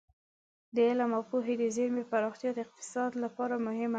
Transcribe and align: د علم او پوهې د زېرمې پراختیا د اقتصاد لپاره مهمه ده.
د 0.75 0.77
علم 0.89 1.11
او 1.17 1.23
پوهې 1.29 1.55
د 1.61 1.63
زېرمې 1.75 2.03
پراختیا 2.11 2.51
د 2.53 2.59
اقتصاد 2.65 3.11
لپاره 3.23 3.55
مهمه 3.65 3.87
ده. 3.87 3.89